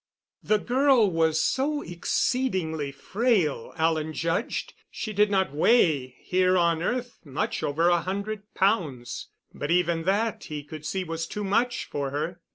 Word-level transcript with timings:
The 0.41 0.57
girl 0.57 1.11
was 1.11 1.39
so 1.39 1.83
exceedingly 1.83 2.91
frail 2.91 3.71
Alan 3.77 4.13
judged 4.13 4.73
she 4.89 5.13
did 5.13 5.29
not 5.29 5.53
weigh, 5.53 6.15
here 6.23 6.57
on 6.57 6.81
earth, 6.81 7.19
much 7.23 7.61
over 7.61 7.87
a 7.87 8.01
hundred 8.01 8.51
pounds. 8.55 9.27
But 9.53 9.69
even 9.69 10.05
that 10.05 10.45
he 10.45 10.63
could 10.63 10.87
see 10.87 11.03
was 11.03 11.27
too 11.27 11.43
much 11.43 11.85
for 11.85 12.09
her. 12.09 12.39